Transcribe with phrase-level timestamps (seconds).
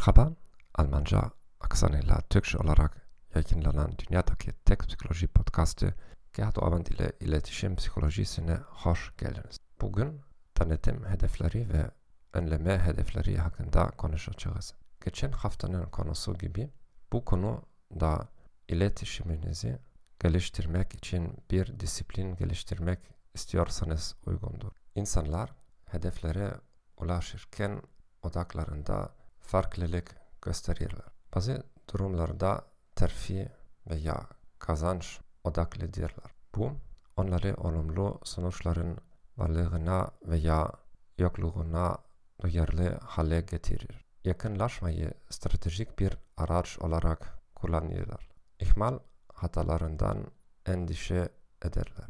[0.00, 0.32] Merhaba,
[0.74, 5.94] Almanca aksanıyla Türkçe olarak yayınlanan Dünyadaki Tek Psikoloji Podcast'ı
[6.32, 9.56] Kağıt ile iletişim psikolojisine hoş geldiniz.
[9.80, 10.20] Bugün
[10.54, 11.90] tanıtım hedefleri ve
[12.32, 14.74] önleme hedefleri hakkında konuşacağız.
[15.04, 16.70] Geçen haftanın konusu gibi
[17.12, 17.62] bu konu
[18.00, 18.28] da
[18.68, 19.78] iletişiminizi
[20.20, 22.98] geliştirmek için bir disiplin geliştirmek
[23.34, 24.72] istiyorsanız uygundur.
[24.94, 25.50] İnsanlar
[25.86, 26.54] hedeflere
[26.96, 27.82] ulaşırken
[28.22, 29.19] odaklarında
[29.50, 31.12] farklılık gösterirler.
[31.34, 32.64] Bazı durumlarda
[32.96, 33.48] terfi
[33.90, 34.26] veya
[34.58, 36.34] kazanç odaklıdırlar.
[36.54, 36.72] Bu
[37.16, 38.98] onları olumlu sonuçların
[39.36, 40.72] varlığına veya
[41.18, 41.98] yokluğuna
[42.42, 44.04] duyarlı hale getirir.
[44.24, 48.28] Yakınlaşmayı stratejik bir araç olarak kullanırlar.
[48.60, 50.26] İhmal hatalarından
[50.66, 51.28] endişe
[51.64, 52.06] ederler.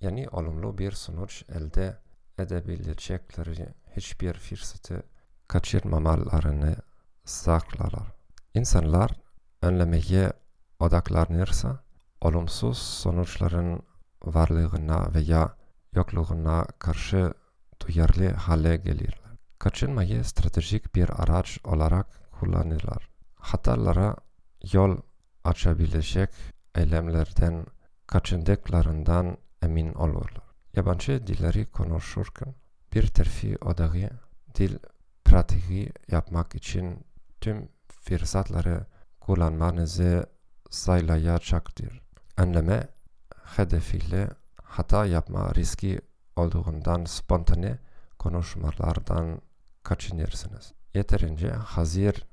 [0.00, 1.96] Yani olumlu bir sonuç elde
[2.38, 5.02] edebilecekleri hiçbir fırsatı
[5.50, 6.76] kaçırmamalarını
[7.24, 8.12] saklarlar.
[8.54, 9.10] İnsanlar
[9.62, 10.32] önlemeye
[10.80, 11.80] odaklanırsa
[12.20, 13.82] olumsuz sonuçların
[14.24, 15.54] varlığına veya
[15.92, 17.34] yokluğuna karşı
[17.80, 19.30] duyarlı hale gelirler.
[19.58, 22.06] Kaçınmayı stratejik bir araç olarak
[22.40, 23.08] kullanırlar.
[23.34, 24.16] Hatalara
[24.72, 24.96] yol
[25.44, 26.30] açabilecek
[26.74, 27.66] eylemlerden
[28.06, 30.44] kaçındıklarından emin olurlar.
[30.76, 32.54] Yabancı dilleri konuşurken
[32.92, 34.10] bir terfi odağı
[34.54, 34.78] dil
[35.30, 37.04] pratiği yapmak için
[37.40, 38.86] tüm fırsatları
[39.20, 40.26] kullanmanızı
[40.70, 42.02] sağlayacaktır.
[42.36, 42.88] Önleme
[43.56, 44.30] hedefiyle
[44.62, 46.00] hata yapma riski
[46.36, 47.78] olduğundan spontane
[48.18, 49.40] konuşmalardan
[49.82, 50.72] kaçınırsınız.
[50.94, 52.26] Yeterince hazır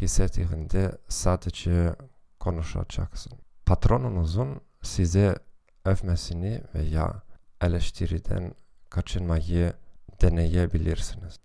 [0.00, 1.94] hissettiğinde sadece
[2.40, 3.32] konuşacaksın.
[3.66, 5.36] Patronunuzun size
[5.84, 7.22] övmesini veya
[7.60, 8.54] eleştiriden
[8.90, 9.72] kaçınmayı
[10.22, 11.40] deneyebilirsiniz.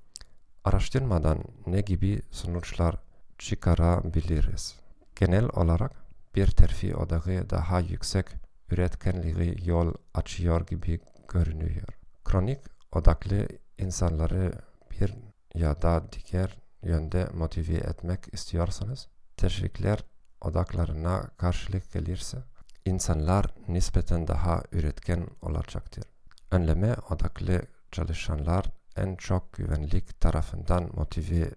[0.67, 2.95] Araştırmadan ne gibi sonuçlar
[3.37, 4.75] çıkarabiliriz?
[5.15, 5.91] Genel olarak
[6.35, 8.25] bir terfi odağı daha yüksek
[8.71, 11.87] üretkenliği yol açıyor gibi görünüyor.
[12.25, 12.59] Kronik
[12.91, 13.47] odaklı
[13.77, 14.51] insanları
[14.91, 15.13] bir
[15.55, 20.03] ya da diğer yönde motive etmek istiyorsanız, teşvikler
[20.41, 22.37] odaklarına karşılık gelirse,
[22.85, 26.03] insanlar nispeten daha üretken olacaktır.
[26.51, 27.61] Önleme odaklı
[27.91, 28.65] çalışanlar
[28.97, 31.49] en çok güvenlik tarafından motive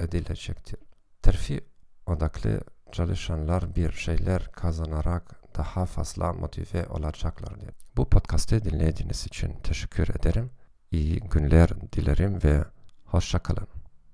[0.00, 0.78] edilecektir.
[1.22, 1.60] Terfi
[2.06, 2.60] odaklı
[2.92, 7.70] çalışanlar bir şeyler kazanarak daha fazla motive olacaklardır.
[7.96, 10.50] Bu podcast'ı dinlediğiniz için teşekkür ederim.
[10.90, 12.64] İyi günler dilerim ve
[13.04, 13.77] hoşçakalın.